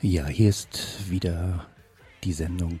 Ja, 0.00 0.28
hier 0.28 0.48
ist 0.48 1.10
wieder 1.10 1.66
die 2.22 2.32
Sendung 2.32 2.78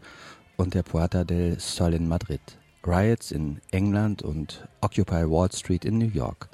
und 0.58 0.74
der 0.76 0.84
Puerta 0.84 1.24
del 1.24 1.60
Sol 1.60 1.94
in 1.94 2.08
Madrid. 2.08 2.42
Riots 2.86 3.32
in 3.32 3.60
England 3.72 4.22
und 4.22 4.68
Occupy 4.82 5.30
Wall 5.30 5.52
Street 5.52 5.86
in 5.86 5.98
New 5.98 6.10
York. 6.10 6.50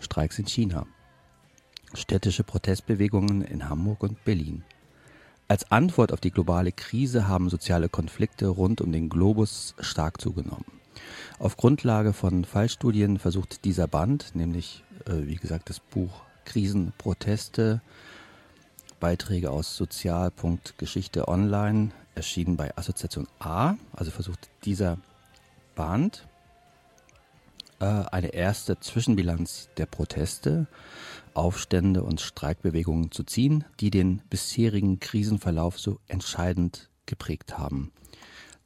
Streiks 0.00 0.38
in 0.38 0.46
China. 0.46 0.86
Städtische 1.94 2.44
Protestbewegungen 2.44 3.42
in 3.42 3.68
Hamburg 3.68 4.02
und 4.02 4.24
Berlin. 4.24 4.64
Als 5.48 5.70
Antwort 5.70 6.12
auf 6.12 6.20
die 6.20 6.32
globale 6.32 6.72
Krise 6.72 7.28
haben 7.28 7.50
soziale 7.50 7.88
Konflikte 7.88 8.48
rund 8.48 8.80
um 8.80 8.92
den 8.92 9.08
Globus 9.08 9.74
stark 9.78 10.20
zugenommen. 10.20 10.64
Auf 11.38 11.56
Grundlage 11.56 12.12
von 12.12 12.44
Fallstudien 12.44 13.18
versucht 13.18 13.64
dieser 13.64 13.86
Band, 13.86 14.34
nämlich 14.34 14.82
äh, 15.06 15.26
wie 15.26 15.36
gesagt 15.36 15.70
das 15.70 15.80
Buch 15.80 16.22
Krisenproteste, 16.44 17.80
Beiträge 18.98 19.50
aus 19.50 19.76
Sozial.geschichte 19.76 21.28
online, 21.28 21.90
erschienen 22.14 22.56
bei 22.56 22.76
Assoziation 22.76 23.28
A, 23.38 23.74
also 23.92 24.10
versucht 24.10 24.48
dieser 24.64 24.98
Band 25.74 26.26
eine 27.78 28.28
erste 28.28 28.80
Zwischenbilanz 28.80 29.68
der 29.76 29.86
Proteste, 29.86 30.66
Aufstände 31.34 32.02
und 32.02 32.20
Streikbewegungen 32.20 33.10
zu 33.10 33.22
ziehen, 33.24 33.64
die 33.80 33.90
den 33.90 34.22
bisherigen 34.30 35.00
Krisenverlauf 35.00 35.78
so 35.78 36.00
entscheidend 36.08 36.90
geprägt 37.04 37.58
haben. 37.58 37.92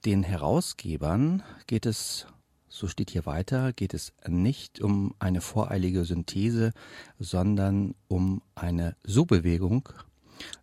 Den 0.04 0.22
Herausgebern 0.22 1.42
geht 1.66 1.86
es 1.86 2.26
so 2.72 2.86
steht 2.86 3.10
hier 3.10 3.26
weiter, 3.26 3.72
geht 3.72 3.94
es 3.94 4.12
nicht 4.26 4.80
um 4.80 5.14
eine 5.18 5.40
voreilige 5.40 6.04
Synthese, 6.04 6.72
sondern 7.18 7.96
um 8.06 8.42
eine 8.54 8.96
So-Bewegung, 9.02 9.88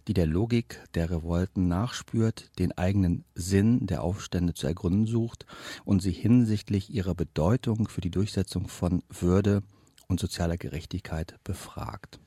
die 0.07 0.13
der 0.13 0.25
Logik 0.25 0.81
der 0.93 1.09
Revolten 1.09 1.67
nachspürt, 1.67 2.51
den 2.59 2.77
eigenen 2.77 3.25
Sinn 3.35 3.87
der 3.87 4.03
Aufstände 4.03 4.53
zu 4.53 4.67
ergründen 4.67 5.05
sucht 5.05 5.45
und 5.85 6.01
sie 6.01 6.11
hinsichtlich 6.11 6.89
ihrer 6.89 7.15
Bedeutung 7.15 7.87
für 7.87 8.01
die 8.01 8.11
Durchsetzung 8.11 8.67
von 8.67 9.03
Würde 9.09 9.63
und 10.07 10.19
sozialer 10.19 10.57
Gerechtigkeit 10.57 11.35
befragt. 11.43 12.19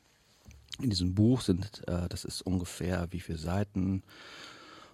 In 0.80 0.90
diesem 0.90 1.14
Buch 1.14 1.40
sind, 1.42 1.86
äh, 1.88 2.08
das 2.08 2.24
ist 2.24 2.42
ungefähr 2.42 3.08
wie 3.10 3.20
viele 3.20 3.38
Seiten? 3.38 4.02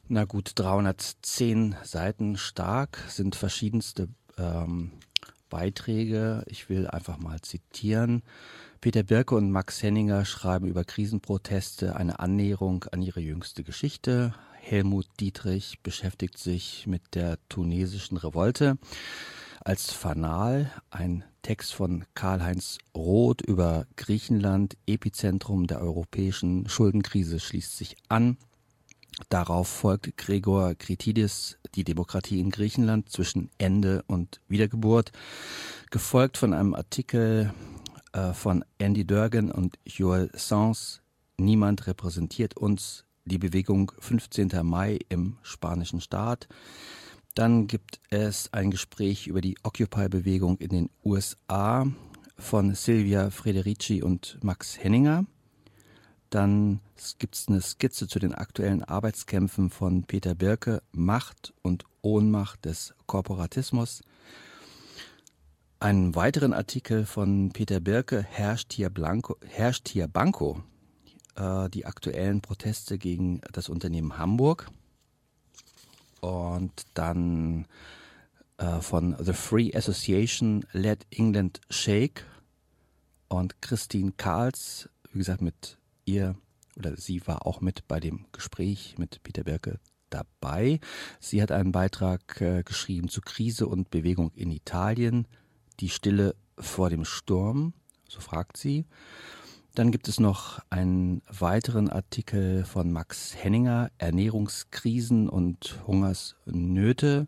Na 0.08 0.24
gut, 0.24 0.52
310 0.54 1.76
Seiten 1.82 2.36
stark, 2.36 2.98
sind 3.08 3.36
verschiedenste 3.36 4.08
ähm, 4.38 4.92
Beiträge. 5.48 6.44
Ich 6.46 6.68
will 6.68 6.86
einfach 6.86 7.18
mal 7.18 7.40
zitieren. 7.40 8.22
Peter 8.80 9.02
Birke 9.02 9.34
und 9.34 9.50
Max 9.50 9.82
Henninger 9.82 10.24
schreiben 10.24 10.66
über 10.66 10.84
Krisenproteste 10.84 11.96
eine 11.96 12.20
Annäherung 12.20 12.84
an 12.92 13.02
ihre 13.02 13.20
jüngste 13.20 13.64
Geschichte. 13.64 14.34
Helmut 14.54 15.06
Dietrich 15.20 15.80
beschäftigt 15.82 16.38
sich 16.38 16.86
mit 16.86 17.14
der 17.14 17.38
tunesischen 17.48 18.16
Revolte. 18.16 18.78
Als 19.64 19.92
Fanal 19.92 20.70
ein 20.90 21.24
Text 21.42 21.74
von 21.74 22.04
Karl-Heinz 22.14 22.78
Roth 22.96 23.40
über 23.42 23.86
Griechenland, 23.96 24.76
Epizentrum 24.86 25.66
der 25.66 25.80
europäischen 25.80 26.68
Schuldenkrise, 26.68 27.40
schließt 27.40 27.76
sich 27.76 27.96
an. 28.08 28.36
Darauf 29.28 29.68
folgt 29.68 30.16
Gregor 30.16 30.74
Kritidis 30.74 31.58
Die 31.74 31.84
Demokratie 31.84 32.40
in 32.40 32.50
Griechenland 32.50 33.10
zwischen 33.10 33.50
Ende 33.58 34.04
und 34.06 34.40
Wiedergeburt, 34.48 35.12
gefolgt 35.90 36.36
von 36.36 36.52
einem 36.52 36.74
Artikel 36.74 37.52
äh, 38.12 38.32
von 38.32 38.64
Andy 38.78 39.06
Durgan 39.06 39.50
und 39.50 39.78
Joel 39.84 40.30
Sans 40.34 41.02
Niemand 41.38 41.86
repräsentiert 41.86 42.56
uns 42.56 43.04
die 43.26 43.38
Bewegung 43.38 43.92
15. 43.98 44.50
Mai 44.62 44.98
im 45.10 45.36
spanischen 45.42 46.00
Staat. 46.00 46.48
Dann 47.34 47.66
gibt 47.66 48.00
es 48.08 48.50
ein 48.54 48.70
Gespräch 48.70 49.26
über 49.26 49.42
die 49.42 49.56
Occupy-Bewegung 49.62 50.56
in 50.58 50.68
den 50.70 50.90
USA 51.04 51.86
von 52.38 52.74
Silvia 52.74 53.28
Frederici 53.28 54.02
und 54.02 54.38
Max 54.42 54.82
Henninger. 54.82 55.26
Dann 56.36 56.80
gibt 57.16 57.34
es 57.34 57.48
eine 57.48 57.62
Skizze 57.62 58.08
zu 58.08 58.18
den 58.18 58.34
aktuellen 58.34 58.84
Arbeitskämpfen 58.84 59.70
von 59.70 60.02
Peter 60.02 60.34
Birke, 60.34 60.82
Macht 60.92 61.54
und 61.62 61.84
Ohnmacht 62.02 62.66
des 62.66 62.94
Korporatismus. 63.06 64.02
Einen 65.80 66.14
weiteren 66.14 66.52
Artikel 66.52 67.06
von 67.06 67.52
Peter 67.54 67.80
Birke, 67.80 68.22
Herrscht 68.22 68.74
hier, 68.74 68.90
Blanco, 68.90 69.38
herrscht 69.46 69.88
hier 69.88 70.08
Banco, 70.08 70.62
äh, 71.36 71.70
die 71.70 71.86
aktuellen 71.86 72.42
Proteste 72.42 72.98
gegen 72.98 73.40
das 73.54 73.70
Unternehmen 73.70 74.18
Hamburg. 74.18 74.68
Und 76.20 76.84
dann 76.92 77.64
äh, 78.58 78.82
von 78.82 79.16
The 79.18 79.32
Free 79.32 79.74
Association 79.74 80.66
Let 80.72 81.06
England 81.08 81.62
Shake 81.70 82.26
und 83.28 83.62
Christine 83.62 84.12
Karls, 84.18 84.90
wie 85.12 85.20
gesagt, 85.20 85.40
mit 85.40 85.78
ihr 86.06 86.36
oder 86.76 86.96
sie 86.96 87.26
war 87.26 87.46
auch 87.46 87.60
mit 87.60 87.88
bei 87.88 88.00
dem 88.00 88.26
Gespräch 88.32 88.96
mit 88.98 89.22
Peter 89.22 89.44
Birke 89.44 89.80
dabei. 90.10 90.80
Sie 91.20 91.42
hat 91.42 91.50
einen 91.50 91.72
Beitrag 91.72 92.40
äh, 92.40 92.62
geschrieben 92.62 93.08
zu 93.08 93.20
Krise 93.20 93.66
und 93.66 93.90
Bewegung 93.90 94.30
in 94.34 94.50
Italien, 94.50 95.26
die 95.80 95.88
Stille 95.88 96.36
vor 96.58 96.90
dem 96.90 97.04
Sturm, 97.04 97.72
so 98.08 98.20
fragt 98.20 98.56
sie. 98.56 98.84
Dann 99.74 99.90
gibt 99.90 100.08
es 100.08 100.20
noch 100.20 100.60
einen 100.70 101.20
weiteren 101.28 101.90
Artikel 101.90 102.64
von 102.64 102.90
Max 102.92 103.34
Henninger, 103.36 103.90
Ernährungskrisen 103.98 105.28
und 105.28 105.80
Hungersnöte. 105.86 107.26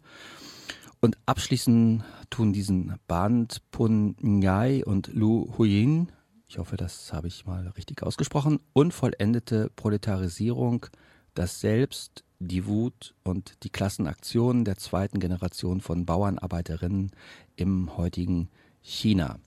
Und 1.01 1.19
abschließend 1.27 2.05
tun 2.31 2.53
diesen 2.55 2.95
Band 3.07 3.61
Pun 3.71 4.17
Nhai 4.21 4.83
und 4.85 5.09
Lu 5.13 5.53
Huyin 5.59 6.11
ich 6.49 6.59
hoffe, 6.59 6.77
das 6.77 7.13
habe 7.13 7.29
ich 7.29 7.45
mal 7.45 7.69
richtig 7.69 8.03
ausgesprochen, 8.03 8.61
unvollendete 8.73 9.71
Proletarisierung, 9.77 10.87
dass 11.35 11.61
selbst 11.61 12.25
die 12.39 12.67
Wut 12.67 13.15
und 13.23 13.63
die 13.65 13.71
Klassenaktionen 13.71 14.65
der 14.65 14.77
zweiten 14.77 15.21
Generation 15.21 15.81
von 15.81 16.07
Bauernarbeiterinnen 16.07 17.11
im 17.57 17.97
heutigen 17.97 18.49
China 18.81 19.39